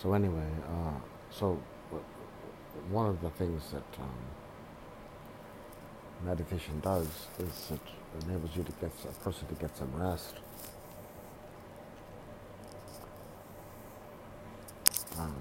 [0.00, 0.98] So anyway, uh,
[1.30, 1.60] so
[2.90, 4.10] one of the things that um,
[6.24, 7.08] meditation does
[7.38, 7.80] is it
[8.24, 10.34] enables you to get a person to get some rest.
[15.18, 15.34] Um,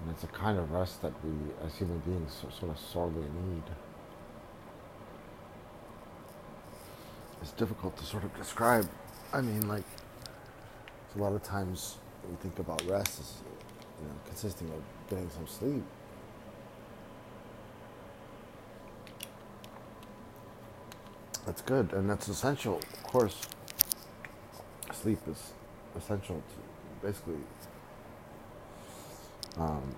[0.00, 1.32] and it's a kind of rest that we,
[1.66, 3.64] as human beings, sort of sorely need.
[7.42, 8.88] It's difficult to sort of describe.
[9.32, 9.84] I mean, like,
[11.16, 11.96] a lot of times
[12.28, 13.34] we think about rest as
[14.00, 15.82] you know, consisting of getting some sleep.
[21.46, 22.76] That's good, and that's essential.
[22.76, 23.40] Of course,
[24.92, 25.52] sleep is
[25.96, 27.40] essential to basically
[29.58, 29.94] um,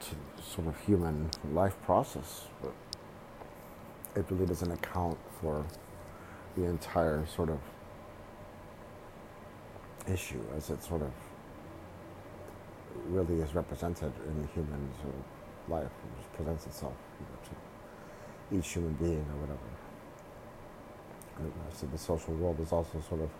[0.00, 2.72] to sort of human life process, but
[4.14, 5.64] it really doesn't account for
[6.56, 7.58] the entire sort of
[10.08, 11.12] issue as it sort of
[13.08, 18.58] really is represented in the human sort of life, it presents itself you know, to
[18.58, 19.58] each human being or whatever.
[21.38, 23.30] And uh, so the social world is also sort of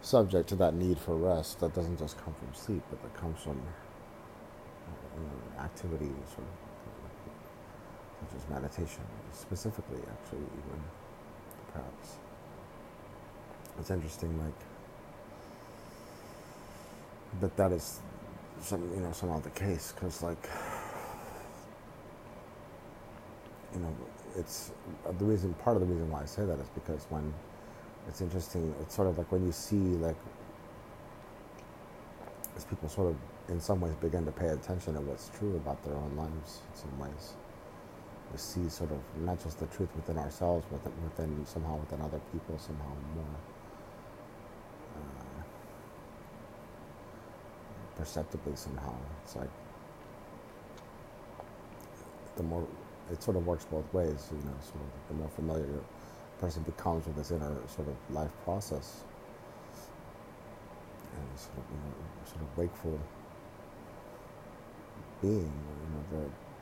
[0.00, 3.40] subject to that need for rest that doesn't just come from sleep, but that comes
[3.40, 3.60] from
[4.86, 6.54] uh, you know, activity, sort of,
[8.20, 9.02] such as meditation,
[9.32, 10.80] specifically, actually, even
[11.72, 12.16] perhaps.
[13.78, 14.54] It's interesting, like
[17.40, 18.00] that that is
[18.60, 20.48] some you know somehow the case because like
[23.74, 23.94] you know
[24.36, 24.72] it's
[25.06, 27.32] uh, the reason part of the reason why I say that is because when
[28.08, 30.16] it's interesting it's sort of like when you see like
[32.56, 33.16] as people sort of
[33.48, 36.80] in some ways begin to pay attention to what's true about their own lives in
[36.80, 37.34] some ways.
[38.32, 42.20] We see sort of not just the truth within ourselves but within somehow within other
[42.32, 43.24] people somehow more
[47.98, 48.94] perceptibly somehow.
[49.24, 49.50] It's like
[52.36, 52.66] the more
[53.12, 54.52] it sort of works both ways, you know.
[54.54, 59.02] Of the more familiar a person becomes with this inner sort of life process,
[61.00, 61.94] and sort of you know,
[62.26, 62.98] sort of wakeful
[65.22, 65.52] being,
[65.82, 66.04] you know,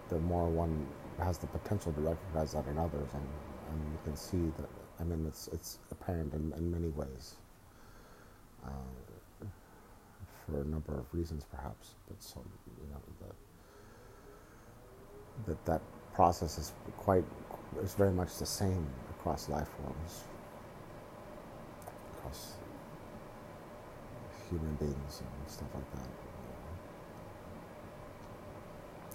[0.08, 0.86] the the more one
[1.18, 3.28] has the potential to recognize that in others, and,
[3.70, 4.68] and you can see that.
[5.00, 7.36] I mean, it's it's apparent in, in many ways.
[8.64, 8.70] Uh,
[10.46, 11.94] for a number of reasons, perhaps.
[12.08, 12.40] But so
[12.80, 13.34] you know that
[15.46, 15.80] that that
[16.14, 17.24] process is quite
[17.82, 20.24] is very much the same across life forms,
[22.16, 22.54] across
[24.48, 26.08] human beings and stuff like that.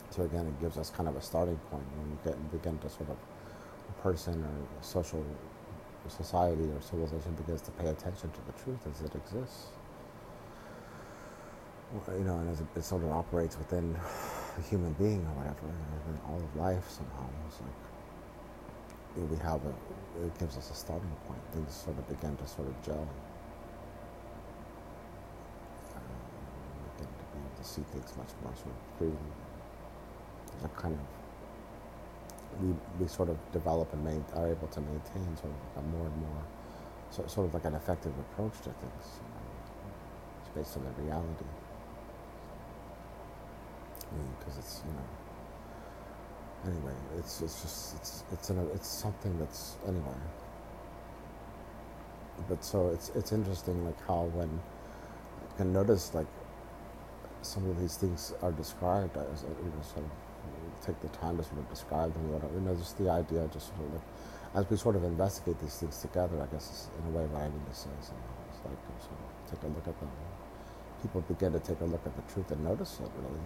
[0.09, 2.89] So again, it gives us kind of a starting point when we get begin to
[2.89, 3.17] sort of
[3.89, 5.25] a person or a social
[6.09, 9.67] society or civilization begins to pay attention to the truth as it exists
[12.17, 13.95] you know, and as it, sort of operates within
[14.57, 17.27] a human being or whatever, and all of life somehow.
[17.47, 19.73] It's like we have a,
[20.25, 21.41] it gives us a starting point.
[21.53, 23.07] Things sort of begin to sort of gel.
[25.83, 28.81] We begin to be able to see things much more sort of.
[28.99, 31.01] There's a kind of
[32.61, 36.05] we, we sort of develop and main, are able to maintain sort of a more
[36.05, 36.43] and more
[37.09, 39.19] so, sort of like an effective approach to things.
[40.39, 41.45] It's based on the reality
[44.39, 45.07] because it's you know.
[46.63, 50.19] Anyway it's it's just it's it's an, it's something that's anyway.
[52.49, 56.27] But so it's it's interesting like how when you can notice like
[57.41, 60.11] some of these things are described as you know sort of
[60.85, 62.53] take the time to sort of describe them whatever.
[62.53, 64.07] You know just the idea just sort of like
[64.53, 67.41] as we sort of investigate these things together I guess is in a way what
[67.41, 68.13] I need to say so
[68.49, 70.09] it's like sort of take a look at them.
[71.01, 73.41] People begin to take a look at the truth and notice it really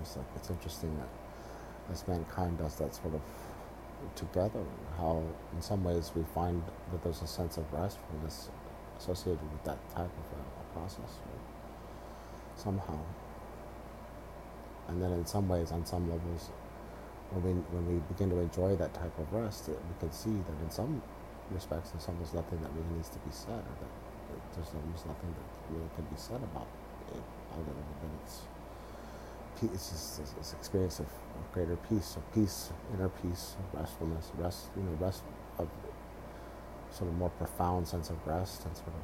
[0.00, 1.08] it's like it's interesting that
[1.92, 3.20] as mankind does that sort of
[4.14, 4.64] together,
[4.96, 5.22] how
[5.54, 6.62] in some ways we find
[6.92, 8.48] that there's a sense of restfulness
[8.98, 11.40] associated with that type of a, process, right?
[12.54, 12.98] somehow.
[14.88, 16.50] And then in some ways, on some levels,
[17.30, 20.56] when we, when we begin to enjoy that type of rest, we can see that
[20.62, 21.02] in some
[21.50, 23.92] respects, there's almost nothing that really needs to be said, or that,
[24.28, 26.68] that there's almost nothing that really can be said about
[27.12, 27.22] it,
[27.52, 28.44] other than it's
[29.62, 34.82] it's just this experience of, of, greater peace, of peace, inner peace, restfulness, rest, you
[34.82, 35.22] know, rest
[35.58, 35.68] of
[36.90, 38.94] sort of more profound sense of rest and sort of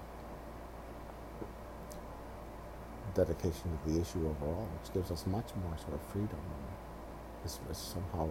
[3.14, 6.38] dedication to the issue overall, which gives us much more sort of freedom.
[7.44, 8.28] It's, it's somehow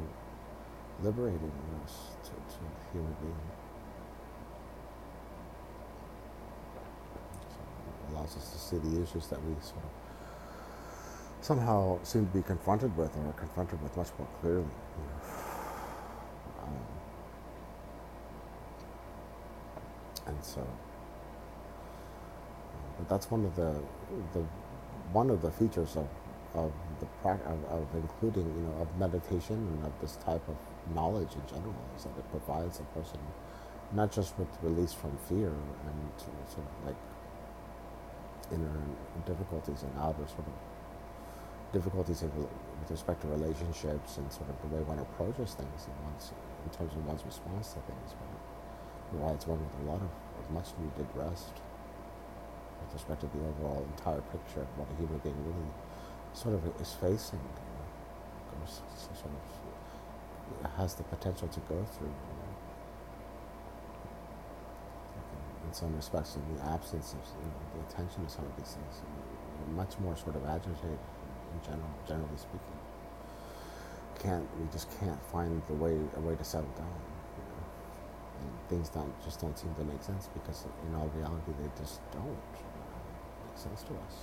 [1.01, 1.85] liberating know,
[2.23, 2.59] to, to
[2.91, 3.35] human being.
[7.49, 10.02] So, allows us to see the issues that we sort of
[11.43, 14.65] somehow seem to be confronted with or confronted with much more clearly.
[16.63, 16.77] Um,
[20.27, 20.65] and so,
[22.97, 23.75] but that's one of the
[24.31, 24.45] the
[25.11, 26.07] one of the features of
[26.55, 30.55] of the of, of including you know of meditation and of this type of
[30.95, 33.19] knowledge in general is that it provides a person
[33.91, 36.95] not just with release from fear and sort of like
[38.51, 38.79] inner
[39.25, 40.72] difficulties and outer sort of
[41.73, 42.47] difficulties with
[42.89, 46.31] respect to relationships and sort of the way one approaches things in, one's,
[46.63, 48.41] in terms of one's response to things, but it
[49.11, 50.09] provides one with a lot of,
[50.51, 51.55] much needed rest
[52.83, 55.71] with respect to the overall entire picture of what a human being really
[56.33, 62.11] sort of is facing, you know, sort of has the potential to go through.
[62.11, 62.53] You know.
[65.65, 68.75] in some respects, in the absence of you know, the attention to some of these
[68.77, 69.01] things,
[69.73, 70.99] much more sort of agitated
[71.53, 72.79] in general, generally speaking.
[74.19, 76.87] Can't we just can't find the way a way to settle down?
[77.37, 77.63] You know?
[78.41, 81.99] And things don't just don't seem to make sense because in all reality they just
[82.11, 84.15] don't make sense to us.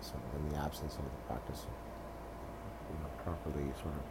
[0.00, 1.66] So in the absence of the practice
[2.90, 4.04] you know, properly sort of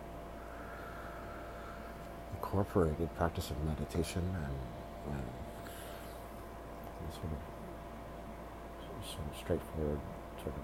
[2.34, 5.24] incorporated practice of meditation and, and
[7.14, 7.26] sort
[9.30, 10.00] of straightforward
[10.44, 10.64] sort of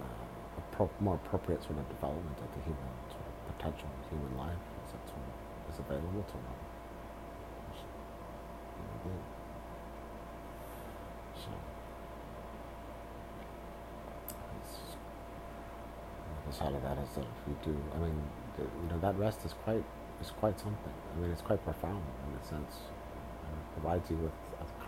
[0.00, 4.64] uh, more appropriate sort of development of the human sort of potential of human life
[4.88, 5.32] as it sort of
[5.68, 6.72] is available to one.
[11.34, 11.50] So,
[16.46, 18.22] the side of that is that if we do, I mean,
[18.56, 19.84] the, you know, that rest is quite
[20.20, 20.92] is quite something.
[21.16, 22.76] I mean, it's quite profound in a sense.
[22.76, 24.32] It provides you with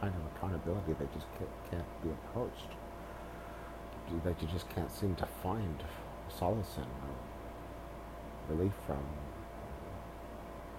[0.00, 2.73] kind of accountability that just can't, can't be approached,
[4.25, 5.82] that you just can't seem to find
[6.29, 7.15] solace in or
[8.49, 9.03] relief from.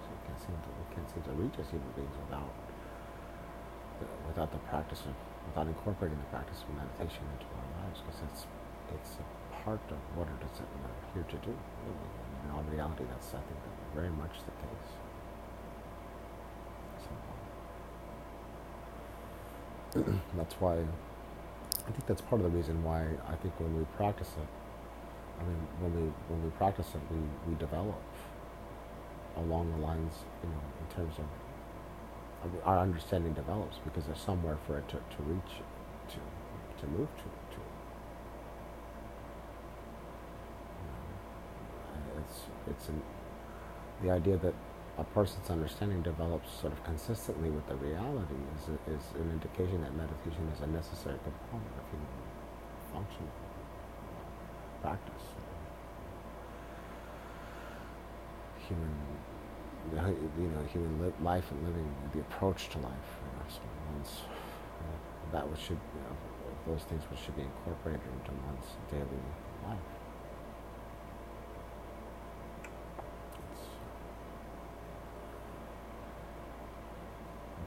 [0.02, 2.54] So we can't seem to we can't seem to reach as human beings without
[4.28, 5.14] without the practice of
[5.50, 8.42] without incorporating the practice of meditation into our lives because it's
[8.94, 9.26] it's a
[9.64, 11.54] part of what it is that we're here to do.
[11.54, 12.10] Really.
[12.46, 13.60] In all reality, that's I think
[13.94, 14.90] very much the case.
[20.36, 24.30] that's why I think that's part of the reason why I think when we practice
[24.38, 24.48] it,
[25.40, 27.18] I mean, when we when we practice it, we,
[27.48, 28.00] we develop
[29.36, 31.24] along the lines, you know, in terms of
[32.64, 35.54] our understanding develops because there's somewhere for it to, to reach,
[36.10, 36.16] to
[36.80, 37.24] to move to.
[37.24, 37.60] to.
[42.18, 42.40] It's
[42.70, 43.02] it's an,
[44.02, 44.54] the idea that
[44.98, 49.94] a person's understanding develops sort of consistently with the reality is, is an indication that
[49.94, 52.08] meditation is a necessary component of human
[52.92, 53.28] function,
[54.80, 55.24] practice.
[58.68, 58.94] Human,
[60.38, 63.10] you know, human life and living, the approach to life.
[63.20, 64.96] You know, so know,
[65.32, 66.16] that which should, you know,
[66.66, 69.22] those things which should be incorporated into one's daily
[69.68, 70.05] life.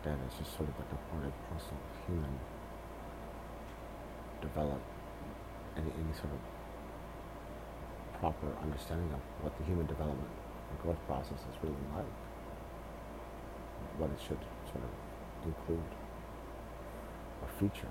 [0.04, 2.40] That is just sort of like a part and parcel of human
[4.42, 4.82] develop
[5.76, 6.42] any, any sort of
[8.20, 10.28] proper understanding of what the human development
[10.70, 12.16] and growth process is really like,
[13.98, 14.40] what it should
[14.72, 14.92] sort of
[15.46, 15.92] include
[17.42, 17.88] or feature.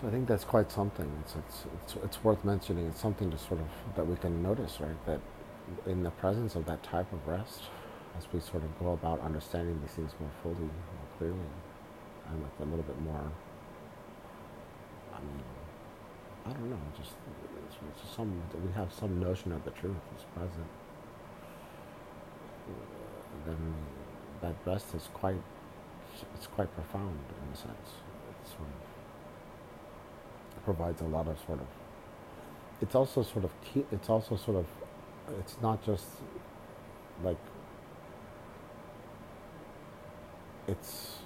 [0.00, 1.10] So I think that's quite something.
[1.20, 2.86] It's, it's, it's, it's, worth mentioning.
[2.86, 3.66] It's something to sort of
[3.96, 4.96] that we can notice, right?
[5.04, 5.20] That
[5.86, 7.64] in the presence of that type of rest,
[8.16, 11.36] as we sort of go about understanding these things more fully, more clearly,
[12.30, 13.30] and with a little bit more,
[15.14, 15.42] I mean,
[16.46, 17.12] I don't know, just
[17.68, 20.66] it's, it's some we have some notion of the truth is present.
[23.44, 23.74] Then
[24.40, 25.42] that rest is quite,
[26.34, 28.00] it's quite profound in a sense.
[28.42, 28.89] It's sort of
[30.64, 31.66] provides a lot of sort of
[32.80, 33.50] it's also sort of
[33.92, 34.66] it's also sort of
[35.38, 36.06] it's not just
[37.22, 37.36] like
[40.66, 41.18] it's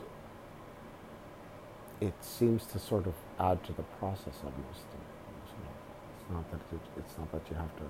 [2.00, 4.84] it seems to sort of add to the process almost.
[6.16, 7.84] It's not that it, it's not that you have to.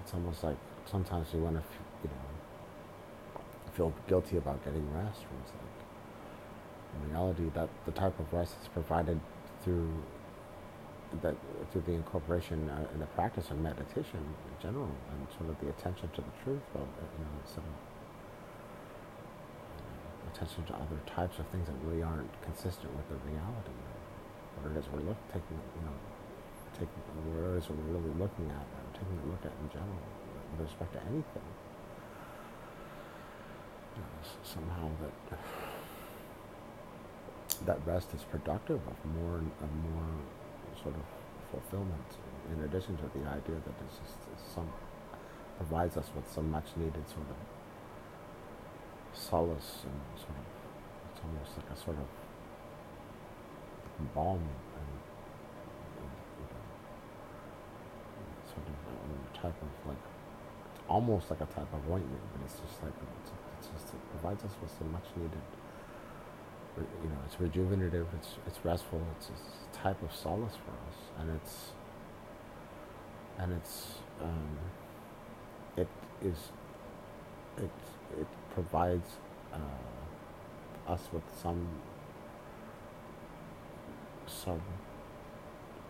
[0.00, 1.62] It's almost like sometimes you want to,
[2.02, 3.40] you know,
[3.72, 5.20] feel guilty about getting rest.
[5.20, 5.78] Or it's like
[6.94, 9.20] in reality that the type of rest is provided
[9.62, 9.90] through
[11.22, 11.34] that
[11.72, 15.68] through the incorporation uh, in the practice of meditation in general and sort of the
[15.70, 17.76] attention to the truth, but uh, you know, sort of
[19.80, 23.72] uh, attention to other types of things that really aren't consistent with the reality,
[24.60, 25.96] what it is we're look, taking, you know,
[26.76, 27.00] taking
[27.32, 30.02] what it is we're really looking at, or taking a look at in general
[30.52, 31.48] with respect to anything.
[33.96, 35.16] You know, somehow that
[37.66, 40.12] that rest is productive of more of more
[40.82, 41.02] sort of
[41.50, 42.10] fulfillment.
[42.54, 44.16] In addition to the idea that this is
[44.54, 44.68] some
[45.58, 47.36] provides us with some much needed sort of
[49.12, 50.46] solace and sort of
[51.10, 52.06] it's almost like a sort of
[54.14, 54.90] balm and, and
[56.46, 56.62] know,
[58.46, 58.74] sort of
[59.10, 60.04] a type of like
[60.88, 64.44] almost like a type of ointment, but it's just like it's, it's just it provides
[64.44, 65.42] us with some much needed
[67.02, 69.40] you know, it's rejuvenative, it's it's restful, it's, it's
[69.72, 71.72] a type of solace for us, and it's
[73.38, 73.86] and it's
[74.22, 74.58] um,
[75.76, 75.88] it
[76.22, 76.50] is
[77.56, 77.70] it
[78.20, 79.16] it provides
[79.52, 81.66] uh, us with some
[84.26, 84.60] some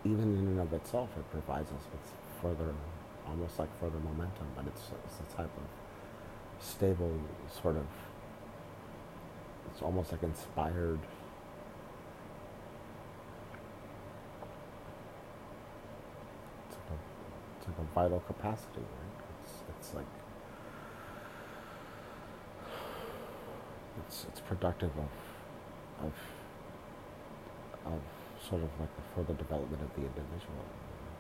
[0.05, 2.73] even in and of itself, it provides us with further,
[3.27, 7.13] almost like further momentum, but it's, it's a type of stable
[7.63, 7.87] sort of
[9.79, 10.99] it's almost like inspired.
[16.67, 16.99] It's like a,
[17.57, 19.25] it's like a vital capacity right?
[19.45, 20.05] It's, it's like
[24.05, 26.13] it's it's productive of of
[27.87, 28.01] of
[28.43, 30.67] sort of like for further development of the individual.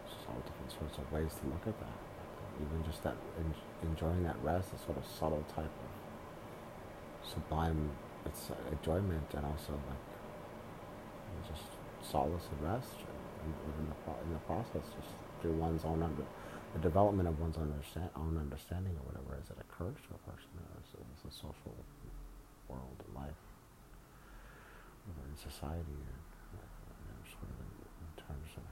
[0.02, 1.98] There's all different sorts of ways to look at that.
[2.60, 3.14] Even just that
[3.84, 7.90] enjoying that rest a sort of subtle type of sublime
[8.26, 10.04] it's enjoyment and also like
[11.46, 11.68] just
[12.02, 12.98] solace and rest
[13.44, 16.24] and in the, in the process just through one's own under
[16.74, 20.52] the development of one's understand, own understanding or whatever as it occurs to a person
[20.76, 21.72] as, as a social
[22.68, 23.40] world and life.
[25.08, 26.12] Whether in society or
[26.52, 28.68] you know, sort of in, in, terms of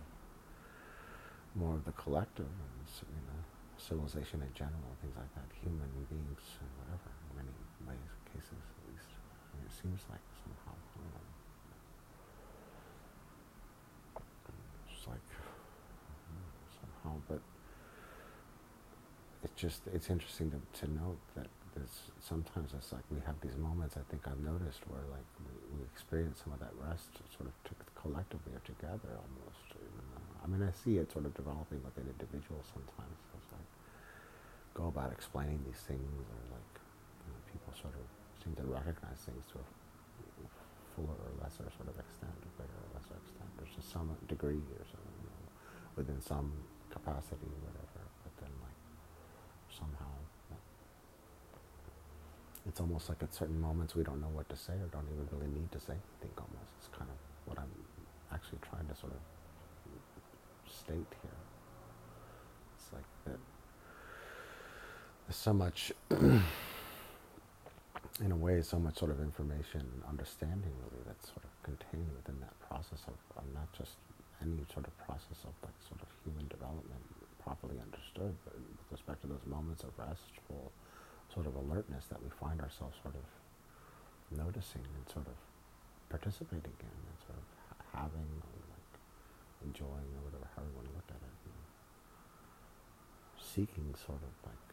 [1.56, 3.40] more of the collective and you know
[3.80, 7.56] civilization in general things like that human beings and whatever in many
[7.88, 8.60] ways cases
[9.64, 10.74] it seems like somehow.
[14.90, 16.42] It's like mm-hmm,
[16.80, 17.40] somehow, but
[19.44, 23.56] it's just it's interesting to, to note that there's sometimes it's like we have these
[23.56, 23.96] moments.
[23.96, 27.54] I think I've noticed where like we, we experience some of that rest sort of
[27.94, 29.68] collectively or together almost.
[30.42, 33.18] I mean, I see it sort of developing within individuals sometimes.
[33.36, 33.70] It's like
[34.74, 36.72] go about explaining these things or like
[37.26, 38.06] you know, people sort of
[38.54, 39.66] to recognize things to a
[40.94, 43.50] fuller or lesser sort of extent, or bigger or lesser extent.
[43.58, 45.46] There's just some degree or something, you know,
[45.98, 46.52] within some
[46.88, 48.02] capacity whatever.
[48.22, 48.80] But then, like,
[49.68, 50.12] somehow,
[52.66, 55.28] it's almost like at certain moments we don't know what to say or don't even
[55.30, 56.70] really need to say anything almost.
[56.78, 57.70] It's kind of what I'm
[58.32, 59.20] actually trying to sort of
[60.70, 61.40] state here.
[62.76, 63.38] It's like that
[65.26, 65.92] there's so much
[68.24, 72.08] in a way, so much sort of information and understanding really that's sort of contained
[72.16, 74.00] within that process of, of not just
[74.40, 77.04] any sort of process of like sort of human development
[77.44, 80.72] properly understood, but with respect to those moments of restful
[81.32, 83.26] sort of alertness that we find ourselves sort of
[84.32, 85.36] noticing and sort of
[86.08, 87.46] participating in and sort of
[87.92, 88.92] having or like
[89.62, 91.34] enjoying or whatever, how you want to look at it.
[93.38, 94.66] Seeking sort of like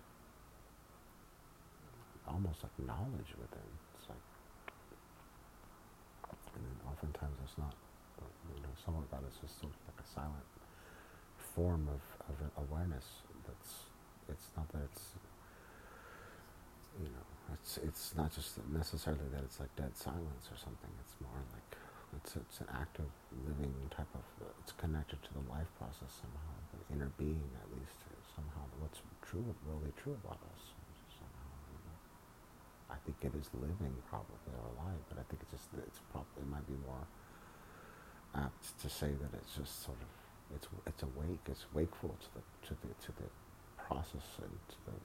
[2.28, 3.70] almost like knowledge within.
[4.00, 4.26] It's like,
[6.56, 7.74] and then oftentimes it's not,
[8.54, 10.48] you know, some of that is just sort of like a silent
[11.56, 12.38] form of, of
[12.70, 13.90] awareness that's,
[14.30, 15.14] it's not that it's,
[17.02, 20.90] you know, it's, it's not just necessarily that it's like dead silence or something.
[21.02, 21.68] It's more like,
[22.18, 23.10] it's, it's an active
[23.46, 24.26] living type of,
[24.62, 27.98] it's connected to the life process somehow, the inner being at least,
[28.36, 30.74] somehow what's true, really true about us.
[33.06, 36.50] Think it is living probably or alive, but I think it's just it's probably it
[36.50, 37.04] might be more
[38.36, 40.10] apt to say that it's just sort of
[40.56, 43.30] it's it's awake, it's wakeful to the to the to the
[43.78, 44.96] process and to the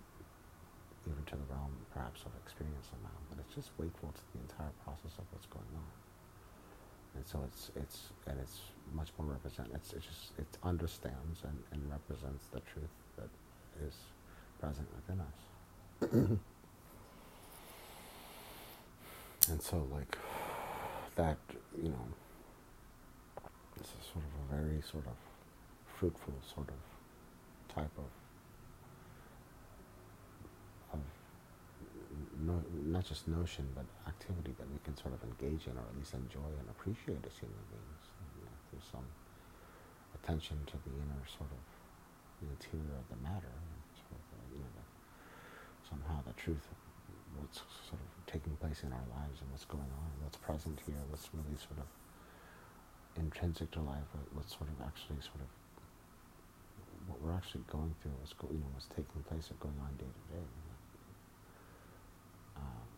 [1.11, 4.75] even to the realm perhaps of experience somehow, but it's just wakeful to the entire
[4.85, 5.91] process of what's going on.
[7.17, 8.61] And so it's it's and it's
[8.95, 13.31] much more represent it's, it's just it understands and, and represents the truth that
[13.83, 13.95] is
[14.61, 16.39] present within us.
[19.51, 20.19] And so, like,
[21.17, 21.39] that,
[21.83, 22.07] you know,
[23.77, 25.17] this is sort of a very sort of
[25.97, 28.11] fruitful sort of type of
[30.93, 31.01] of
[32.45, 35.97] no, not just notion but activity that we can sort of engage in or at
[35.97, 38.05] least enjoy and appreciate as human beings.
[38.37, 39.07] You know, through some
[40.15, 41.63] attention to the inner sort of
[42.43, 43.55] the interior of the matter,
[43.97, 44.85] sort of, you know, the,
[45.89, 46.69] somehow the truth
[47.41, 51.01] what's sort of taking place in our lives and what's going on, what's present here,
[51.09, 51.89] what's really sort of
[53.17, 55.51] intrinsic to life, what's sort of actually sort of
[57.07, 59.91] what we're actually going through, what's go, you know what's taking place or going on
[59.97, 60.47] day to day.
[62.59, 62.89] Um,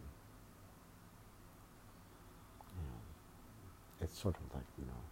[4.01, 5.03] it's sort of like you know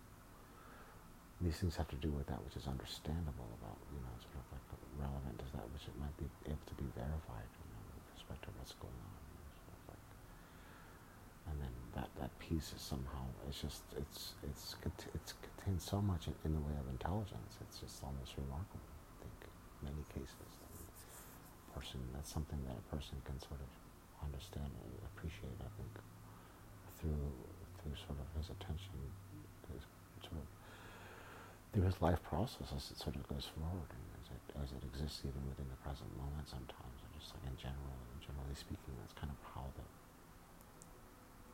[1.40, 4.46] these things have to do with that which is understandable about you know sort of
[4.50, 4.66] like
[4.98, 7.46] relevant is that which it might be able to be verified
[8.28, 9.16] respect to what's going on.
[9.88, 9.96] Of
[11.48, 14.76] and then that that piece is somehow it's just it's it's
[15.14, 17.56] it's contains so much in, in the way of intelligence.
[17.64, 18.84] It's just almost remarkable.
[18.84, 20.52] I think in many cases,
[21.72, 23.70] person that's something that a person can sort of
[24.20, 25.56] understand and appreciate.
[25.64, 25.92] I think
[27.00, 27.32] through
[27.80, 28.92] through sort of his attention,
[29.72, 29.88] his
[30.20, 30.46] sort of
[31.72, 34.82] through his life process as it sort of goes forward and as it as it
[34.84, 36.44] exists even within the present moment.
[36.44, 39.86] Sometimes, just like in general, generally speaking, that's kind of how the,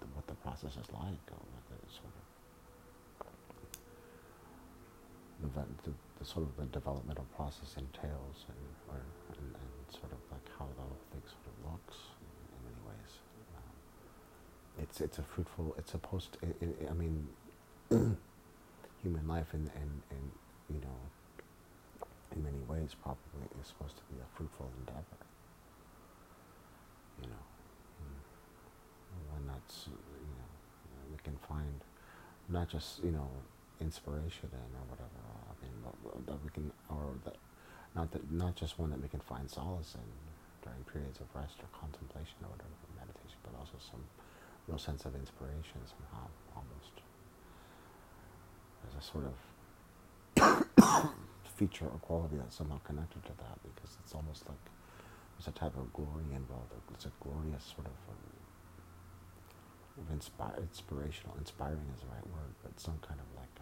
[0.05, 2.25] the what the process is like, or what the sort of
[5.43, 5.49] the,
[5.91, 9.01] the, the, sort of the developmental process entails and, or,
[9.37, 12.81] and, and, sort of like how the whole thing sort of looks in, in many
[12.89, 13.13] ways.
[13.57, 13.73] Um,
[14.83, 15.75] it's it's a fruitful.
[15.79, 16.37] It's supposed.
[16.43, 17.29] It, it, I mean,
[19.03, 20.31] human life and, and and
[20.71, 20.99] you know,
[22.35, 25.21] in many ways, probably is supposed to be a fruitful endeavor.
[27.23, 27.45] You know,
[29.31, 30.49] one that's you know
[31.11, 31.81] we can find
[32.49, 33.29] not just you know
[33.81, 35.19] inspiration in or whatever.
[35.51, 35.75] I mean,
[36.27, 37.37] that we can, or that,
[37.95, 40.07] not that, not just one that we can find solace in
[40.63, 44.01] during periods of rest or contemplation or whatever, meditation, but also some
[44.69, 46.95] real sense of inspiration somehow, almost
[48.89, 49.37] as a sort of
[51.57, 54.65] feature or quality that's somehow connected to that, because it's almost like
[55.37, 56.73] there's a type of glory involved.
[56.95, 57.97] It's a glorious sort of.
[58.09, 58.44] Um,
[60.11, 63.55] inspirational, inspiring is the right word, but some kind of like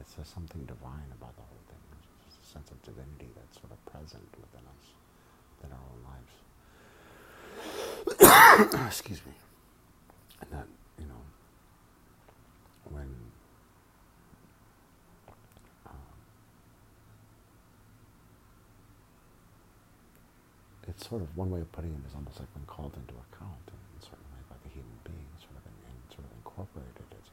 [0.00, 1.76] it's just something divine about the whole thing.
[2.24, 4.96] There's a sense of divinity that's sort of present within us,
[5.60, 6.32] within our own lives.
[8.88, 9.32] Excuse me.
[10.40, 10.66] And that,
[10.98, 11.20] you know,
[12.88, 13.12] when
[15.84, 16.16] um,
[20.88, 23.68] it's sort of one way of putting it is almost like when called into account
[23.68, 27.04] in a certain way by the human being, sort of and, and sort of incorporated
[27.20, 27.28] as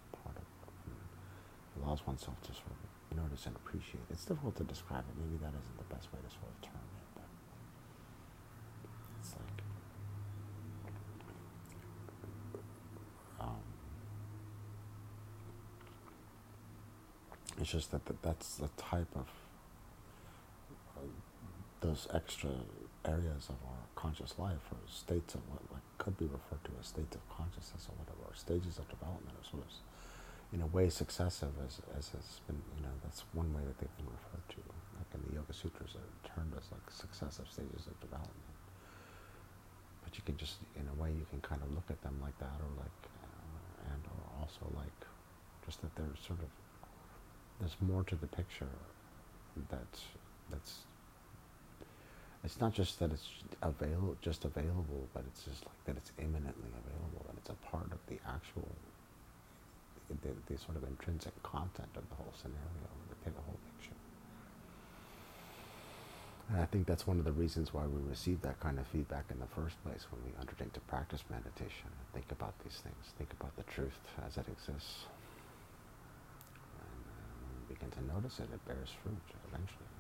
[1.98, 2.72] allows oneself to sort
[3.12, 4.04] of notice and appreciate.
[4.10, 5.16] It's difficult to describe it.
[5.18, 7.24] Maybe that isn't the best way to sort of term it, but
[9.20, 9.64] it's like
[13.40, 13.64] um,
[17.60, 19.28] it's just that, that that's the type of
[20.98, 21.02] uh,
[21.82, 22.52] those extra
[23.06, 26.88] areas of our conscious life or states of what like could be referred to as
[26.88, 29.72] states of consciousness or whatever, or stages of development or sort of
[30.54, 33.98] in a way successive as, as has been, you know, that's one way that they've
[33.98, 34.62] been referred to.
[34.96, 38.56] Like in the Yoga Sutras, they're termed as like successive stages of development.
[40.04, 42.38] But you can just, in a way, you can kind of look at them like
[42.40, 44.96] that, or like, uh, and or also like,
[45.66, 46.48] just that there's sort of,
[47.60, 48.72] there's more to the picture
[49.70, 50.04] that's,
[50.50, 50.88] that's,
[52.44, 53.28] it's not just that it's
[53.62, 57.92] available, just available, but it's just like that it's imminently available, and it's a part
[57.92, 58.70] of the actual
[60.10, 62.88] the, the sort of intrinsic content of the whole scenario,
[63.24, 63.96] the, whole picture.
[66.50, 69.26] And I think that's one of the reasons why we receive that kind of feedback
[69.30, 73.12] in the first place when we undertake to practice meditation and think about these things,
[73.18, 75.12] think about the truth as it exists.
[76.80, 79.20] And uh, when we begin to notice it, it bears fruit
[79.52, 79.92] eventually.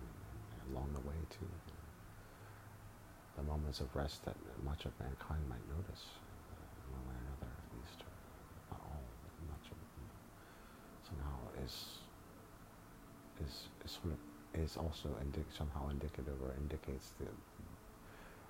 [0.00, 1.50] and along the way, too.
[3.36, 6.04] The moments of rest that much of mankind might notice
[14.04, 17.26] of is also indic- somehow indicative or indicates the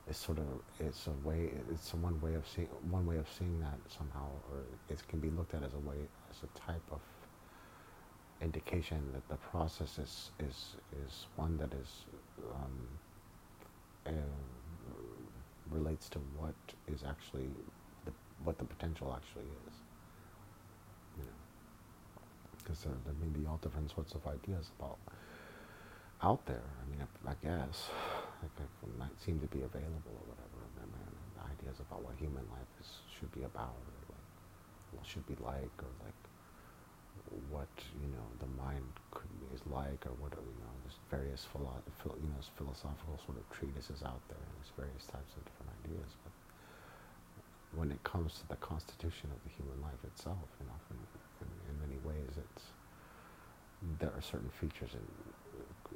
[0.09, 0.47] it's sort of
[0.81, 4.27] it's a way it's a one way of seeing one way of seeing that somehow
[4.51, 4.59] or
[4.91, 5.97] it can be looked at as a way
[6.31, 7.01] as a type of
[8.43, 10.75] indication that the process is is
[11.07, 12.05] is one that is
[12.55, 12.89] um,
[14.07, 14.11] uh,
[15.71, 16.55] relates to what
[16.89, 17.49] is actually
[18.05, 18.13] the,
[18.45, 19.75] what the potential actually is
[21.19, 21.31] you know?
[22.59, 24.99] Because there, there may be all different sorts of ideas about
[26.23, 26.63] out there.
[26.63, 27.91] I mean, I, I guess
[28.43, 30.59] like, it might seem to be available or whatever.
[30.83, 31.15] And, and
[31.59, 34.29] ideas about what human life is should be about, or like
[34.93, 36.21] what should be like, or like
[37.51, 40.75] what you know the mind could be, is like, or what you know.
[40.85, 41.83] There's various philo-
[42.19, 46.11] you know philosophical sort of treatises out there, and there's various types of different ideas,
[46.25, 46.35] but
[47.75, 50.99] when it comes to the constitution of the human life itself, you know, in,
[51.41, 52.65] in, in many ways, it's
[53.99, 55.05] there are certain features in,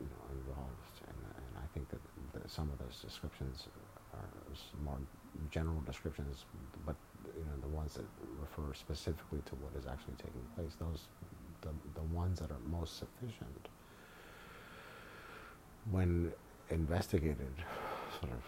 [0.01, 2.01] you know, involved, and, and I think that,
[2.35, 3.69] that some of those descriptions
[4.15, 4.29] are
[4.85, 4.99] more
[5.51, 6.45] general descriptions,
[6.85, 6.97] but
[7.37, 8.05] you know, the ones that
[8.41, 11.09] refer specifically to what is actually taking place, those
[11.63, 13.69] the the ones that are most sufficient
[15.91, 16.33] when
[16.71, 17.53] investigated,
[18.21, 18.43] sort of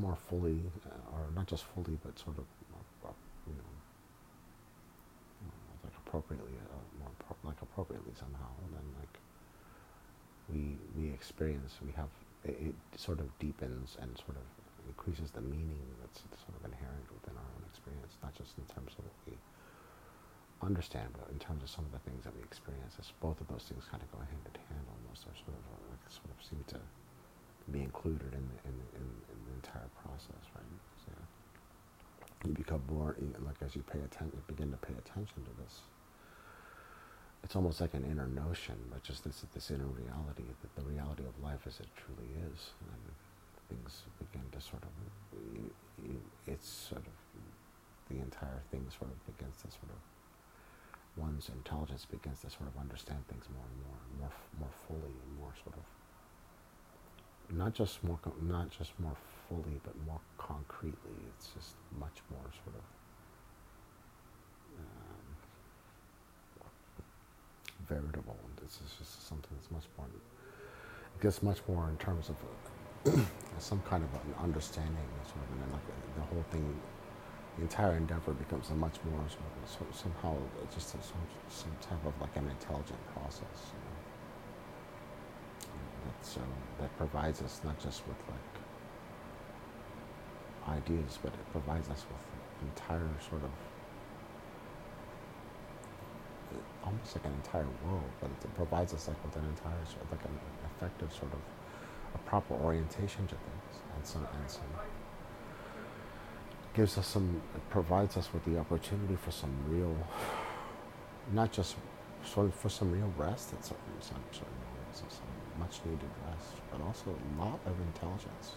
[0.00, 2.44] more fully, uh, or not just fully, but sort of,
[3.04, 3.08] uh,
[3.46, 3.72] you know,
[5.82, 7.03] like appropriately, uh,
[7.42, 8.50] like appropriately somehow.
[8.64, 9.14] And then like
[10.48, 12.10] we we experience, we have
[12.44, 14.46] it, it, sort of deepens and sort of
[14.86, 18.92] increases the meaning that's sort of inherent within our own experience, not just in terms
[18.98, 19.34] of what we
[20.60, 22.96] understand, but in terms of some of the things that we experience.
[23.00, 25.64] As both of those things kind of go hand in hand almost, or sort of
[25.72, 26.80] uh, like sort of seem to
[27.72, 30.76] be included in the, in, in, in the entire process, right?
[31.08, 31.12] So
[32.44, 35.80] you become more like as you pay attention, begin to pay attention to this.
[37.44, 41.24] It's almost like an inner notion, but just this this inner reality, that the reality
[41.28, 43.02] of life as it truly is, and
[43.68, 44.90] things begin to sort of,
[46.46, 47.12] it's sort of
[48.08, 50.00] the entire thing sort of begins to sort of
[51.16, 55.38] one's intelligence begins to sort of understand things more and more, more, more fully, and
[55.38, 55.84] more sort of
[57.56, 59.16] not just more not just more
[59.48, 61.16] fully, but more concretely.
[61.36, 62.84] It's just much more sort of
[67.88, 68.36] veritable.
[68.62, 70.06] This is just something that's much more.
[70.06, 72.36] It gets much more in terms of
[73.58, 76.64] some kind of an understanding, sort of, and like the whole thing,
[77.56, 81.24] the entire endeavor becomes a much more sort of, so somehow uh, just a, some
[81.48, 83.72] some type of like an intelligent process.
[83.72, 83.94] You know?
[86.22, 86.46] So um,
[86.80, 88.54] that provides us not just with like
[90.76, 92.20] ideas, but it provides us with
[92.62, 93.50] an entire sort of
[96.84, 100.12] almost like an entire world, but it provides us like with an entire sort of
[100.12, 100.38] like an
[100.76, 101.38] effective sort of
[102.14, 104.62] a proper orientation to things and some and some
[106.74, 109.96] gives us some it provides us with the opportunity for some real
[111.32, 111.76] not just
[112.24, 116.54] sort of for some real rest at certain some certain moments some much needed rest,
[116.70, 118.56] but also a lot of intelligence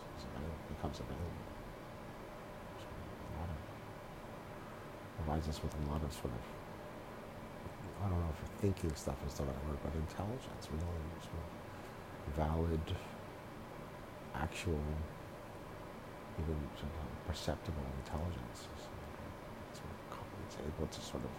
[0.67, 1.45] becomes available.
[2.79, 3.59] So a lot of,
[5.17, 6.41] provides us with a lot of sort of,
[8.03, 10.83] I don't know if thinking stuff is the right word, but intelligence, really
[11.21, 12.95] sort of valid,
[14.35, 14.79] actual,
[16.39, 18.67] even sort of perceptible intelligence.
[18.75, 18.87] It's,
[20.47, 21.31] it's able to sort of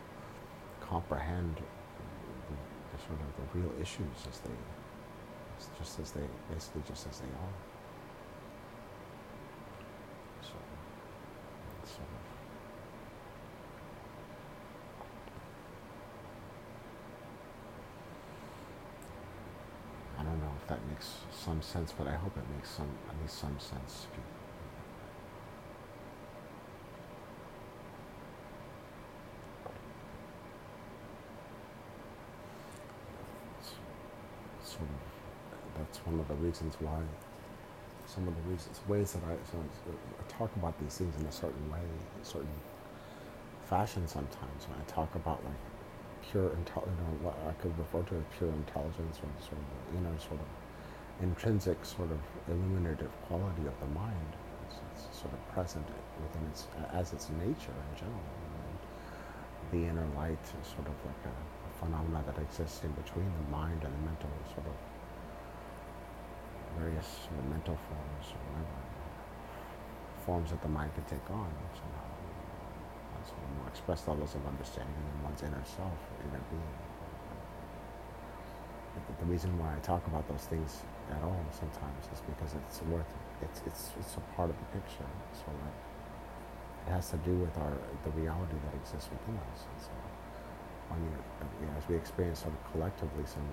[0.86, 2.56] comprehend the,
[2.92, 4.50] the sort of the real issues as they
[5.78, 7.54] just as they, basically just as they are.
[10.42, 10.52] So,
[11.84, 12.28] sort of.
[20.18, 21.08] I don't know if that makes
[21.48, 24.20] some sense, but I hope it makes some, at least some sense to
[34.76, 34.88] of
[35.76, 37.00] that's one of the reasons why
[38.06, 41.32] some of the reasons ways that I, so I talk about these things in a
[41.32, 42.60] certain way, a certain
[43.64, 44.68] fashion sometimes.
[44.68, 45.62] When I talk about like
[46.30, 49.96] pure intel, you know, what I could refer to as pure intelligence or sort of
[49.96, 50.67] inner sort of
[51.20, 54.32] intrinsic sort of illuminative quality of the mind.
[54.66, 55.86] It's, it's sort of present
[56.22, 58.28] within its as its nature in general.
[58.68, 58.78] And
[59.72, 63.50] the inner light is sort of like a, a phenomena that exists in between the
[63.50, 64.76] mind and the mental sort of
[66.78, 68.78] various sort of mental forms or whatever
[70.24, 72.04] forms that the mind can take on somehow.
[73.16, 76.87] On sort of more expressed levels of understanding in one's inner self, inner being.
[79.20, 83.08] The reason why I talk about those things at all sometimes is because it's worth
[83.42, 85.08] it's it's it's a part of the picture.
[85.32, 85.48] So
[86.86, 87.72] it has to do with our
[88.04, 89.64] the reality that exists within us.
[89.64, 89.92] And so
[90.88, 93.44] when you, know, as we experience sort of collectively some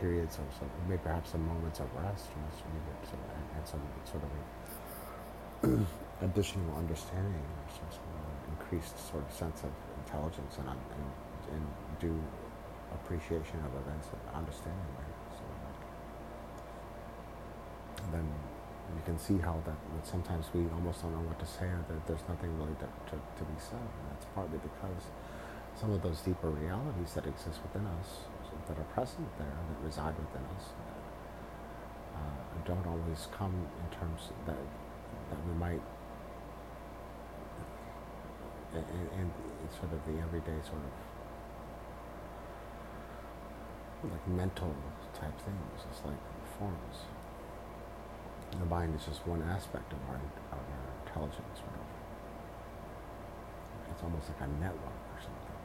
[0.00, 2.46] periods of some, maybe perhaps some moments of rest and,
[3.10, 3.18] some,
[3.58, 4.30] and some sort of
[6.22, 9.72] additional understanding or some sort of increased sort of sense of
[10.06, 11.06] intelligence and, and
[11.58, 11.62] in
[11.98, 12.20] due
[13.04, 15.12] appreciation of events and understanding them.
[15.36, 15.44] So
[18.12, 18.26] then
[18.94, 22.06] you can see how that, sometimes we almost don't know what to say or that
[22.06, 23.82] there's nothing really to, to, to be said.
[23.82, 25.10] And that's partly because
[25.76, 28.24] some of those deeper realities that exist within us,
[28.68, 30.72] that are present there, that reside within us,
[32.16, 34.56] uh, don't always come in terms that
[35.30, 35.82] that we might,
[38.74, 38.84] and,
[39.18, 39.30] and
[39.78, 40.92] sort of the everyday sort of
[44.10, 44.74] like mental
[45.14, 45.84] type things.
[45.90, 46.20] It's like
[46.58, 47.06] forms.
[48.58, 51.86] The mind is just one aspect of our, of our intelligence, of.
[53.90, 55.56] It's almost like a network or something.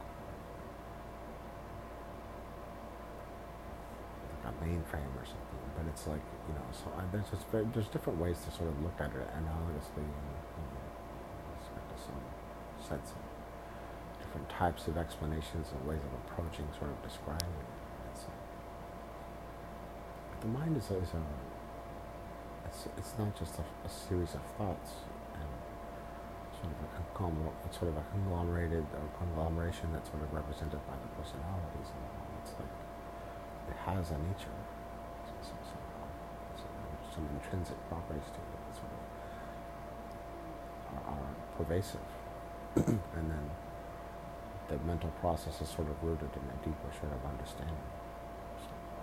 [4.32, 5.62] Like a mainframe or something.
[5.76, 8.68] But it's like, you know, so I, there's just very, there's different ways to sort
[8.68, 10.28] of look at it analogously and,
[10.58, 10.92] you know,
[11.96, 12.20] some
[12.88, 13.22] sense of
[14.20, 17.68] different types of explanations and ways of approaching sort of describing it.
[18.12, 18.24] It's,
[20.42, 21.22] the mind is a, is a
[22.66, 25.06] it's, it's not just a, a series of thoughts
[25.38, 25.48] and
[26.58, 30.98] sort of a conglomer- sort of a conglomerated or conglomeration that's sort of represented by
[30.98, 31.88] the personalities.
[31.94, 32.02] And
[32.42, 32.74] it's like
[33.70, 34.58] it has a nature,
[35.46, 35.86] some, some,
[37.14, 39.02] some intrinsic properties to it that sort of
[40.90, 42.08] are, are pervasive,
[42.76, 43.46] and then
[44.68, 48.01] the mental process is sort of rooted in a deeper sort of understanding, some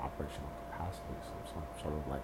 [0.01, 2.23] operational capacity, some, some sort of like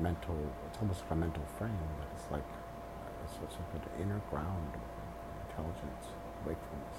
[0.00, 0.36] mental,
[0.68, 2.46] it's almost like a mental frame, but it's like,
[3.24, 4.84] it's, it's like an inner ground of
[5.48, 6.14] intelligence,
[6.46, 6.98] wakefulness.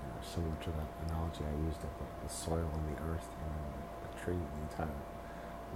[0.00, 3.28] You know, similar to that analogy I used of the, the soil and the earth,
[3.28, 3.72] and the,
[4.08, 4.96] the tree, the entire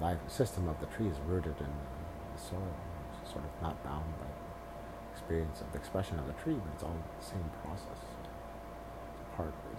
[0.01, 2.75] life system of the tree is rooted in the soil.
[3.23, 4.27] It's sort of not bound by
[5.13, 8.03] experience of the expression of the tree, but it's all the same process.
[9.37, 9.75] Part of it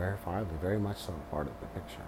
[0.00, 2.06] verifiably, very much so part of the picture.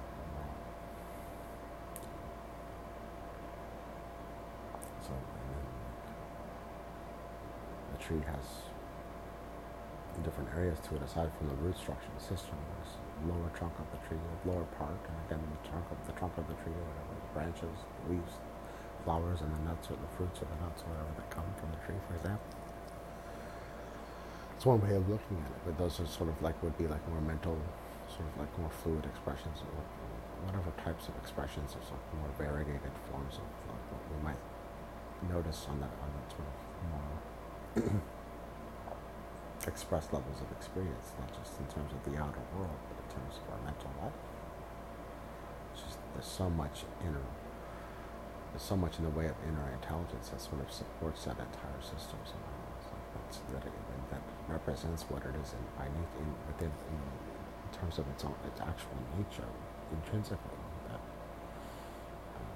[5.02, 5.12] So
[7.92, 8.46] the tree has
[10.22, 12.56] different areas to it aside from the root structure, the system.
[12.78, 15.98] There's the lower trunk of the tree, the lower part, and again the trunk of
[16.06, 17.76] the trunk of the tree, whatever, the branches,
[18.08, 18.38] leaves,
[19.04, 21.80] flowers, and the nuts or the fruits or the nuts whatever that come from the
[21.84, 22.61] tree, for example.
[24.62, 26.86] It's one way of looking at it, but those are sort of like would be
[26.86, 27.58] like more mental,
[28.06, 29.74] sort of like more fluid expressions, or
[30.46, 34.38] whatever types of expressions, or sort of more variegated forms of like what we might
[35.26, 36.54] notice on that on that sort of
[36.94, 37.10] more
[39.66, 43.42] expressed levels of experience, not just in terms of the outer world, but in terms
[43.42, 44.14] of our mental life.
[45.74, 47.26] It's just there's so much inner,
[48.54, 51.82] there's so much in the way of inner intelligence that sort of supports that entire
[51.82, 52.22] system.
[52.22, 52.38] So
[53.18, 54.01] that's, that it, that
[54.52, 58.96] represents what it is in, in within in, in terms of its own its actual
[59.16, 59.48] nature
[59.90, 60.60] intrinsically.
[60.92, 61.00] That
[62.36, 62.48] um,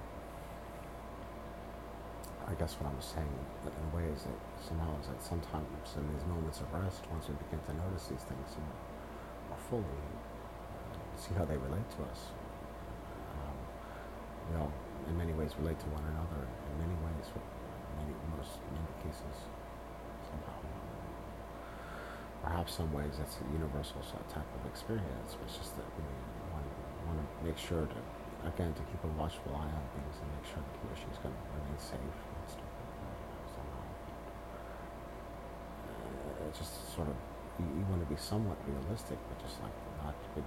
[2.46, 3.32] I guess what I'm saying
[3.64, 7.28] in a way is that somehow is that sometimes in these moments of rest, once
[7.28, 8.76] we begin to notice these things more,
[9.50, 12.36] more fully, uh, see how they relate to us.
[13.40, 13.56] Um,
[14.52, 14.72] we all,
[15.08, 16.44] in many ways, relate to one another.
[16.44, 19.48] In many ways, in many most many cases,
[22.46, 23.98] perhaps some ways that's a universal
[24.30, 25.34] type of experience.
[25.34, 26.06] But it's just that we
[26.54, 28.00] want, to make sure to,
[28.46, 31.18] again, to keep a watchful eye on things and make sure that he or she's
[31.18, 33.18] going to remain safe and stuff like that.
[35.90, 37.18] Uh, it's just sort of,
[37.58, 39.74] you, you, want to be somewhat realistic, but just like
[40.06, 40.46] not, but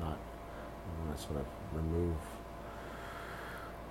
[0.00, 1.46] not, you want to sort of
[1.76, 2.16] remove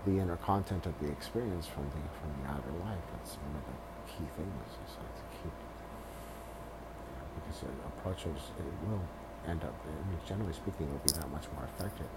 [0.10, 3.06] the inner content of the experience from the from the outer life.
[3.14, 3.78] That's one of the
[4.10, 4.74] key things.
[4.82, 5.54] Is like to keep
[7.36, 9.02] because approaches it will
[9.48, 12.10] end up, uh, I mean, generally speaking, it will be that much more effective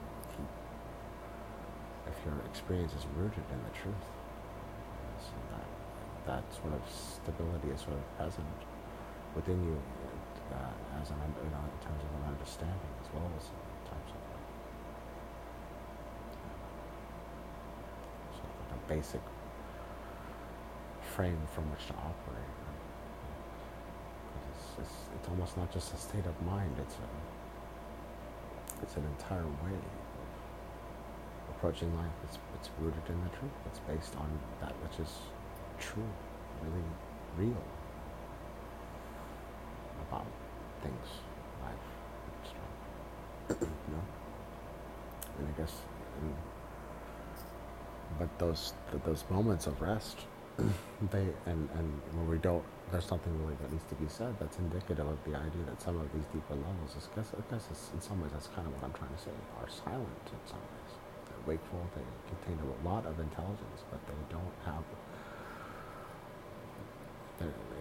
[2.07, 4.07] if your experience is rooted in the truth.
[5.21, 5.67] So that,
[6.27, 8.47] that sort of stability is sort of present
[9.35, 9.79] within you
[10.53, 13.49] uh, as an, you know, in terms of an understanding as well as
[13.89, 14.23] terms of
[18.37, 19.25] sort of like a basic
[21.15, 22.53] frame from which to operate
[24.81, 29.75] it's, it's almost not just a state of mind, it's, a, it's an entire way
[29.75, 32.13] of approaching life.
[32.25, 33.53] It's, it's rooted in the truth.
[33.67, 34.29] It's based on
[34.61, 35.13] that which is
[35.79, 36.11] true,
[36.63, 36.85] really
[37.37, 37.63] real
[40.09, 40.27] about
[40.83, 41.07] things,
[41.63, 41.75] life,
[42.45, 43.59] stuff.
[43.61, 44.03] you know?
[45.39, 45.73] And I guess,
[46.21, 46.35] and,
[48.19, 50.19] but those those moments of rest
[51.11, 52.63] they and and when we don't,
[52.93, 55.99] there's something really that needs to be said that's indicative of the idea that some
[55.99, 58.85] of these deeper levels, I guess, I guess in some ways that's kind of what
[58.85, 60.93] I'm trying to say, are silent in some ways.
[61.27, 64.85] They're wakeful, they contain a lot of intelligence, but they don't have.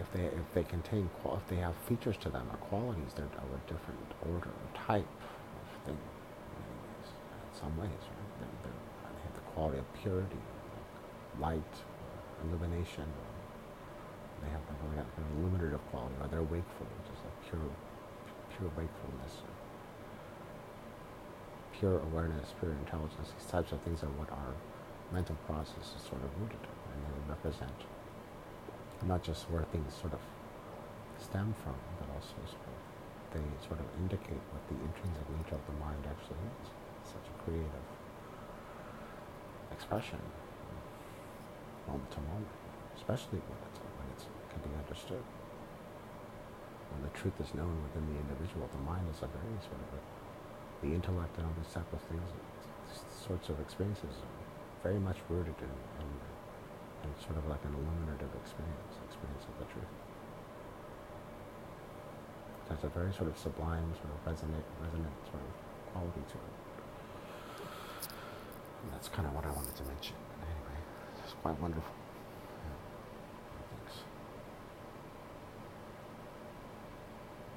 [0.00, 3.50] If they if they contain if they have features to them or qualities, they're of
[3.54, 5.94] a different order or type of thing.
[5.94, 6.74] In,
[7.54, 8.32] some ways, right?
[8.42, 8.80] They're, they're,
[9.14, 10.42] they have the quality of purity,
[11.38, 11.74] like light,
[12.48, 13.06] illumination.
[14.42, 17.64] They have like a kind illuminative quality, or they're wakeful, just like pure,
[18.52, 19.40] pure wakefulness,
[21.72, 23.32] pure awareness, pure intelligence.
[23.38, 24.52] These types of things are what our
[25.12, 27.78] mental process is sort of rooted in, and they represent
[29.08, 30.20] not just where things sort of
[31.20, 32.78] stem from, but also sort of
[33.34, 36.70] they sort of indicate what the intrinsic nature of the mind actually is.
[37.02, 37.86] such a creative
[39.72, 40.22] expression
[41.86, 42.52] moment to moment,
[42.96, 45.24] especially when it's, when it's can be understood.
[46.94, 49.98] When the truth is known within the individual, the mind is a very sort of
[50.82, 52.28] the intellect and all these type of things,
[53.26, 54.38] sorts of experiences are
[54.84, 56.08] very much rooted in, in,
[57.04, 59.94] in sort of like an illuminative experience, experience of the truth.
[62.64, 65.52] It has a very sort of sublime, sort of resonant, resonant sort of
[65.92, 66.54] quality to it.
[68.84, 70.23] And that's kind of what I wanted to mention
[71.44, 72.03] quite wonderful.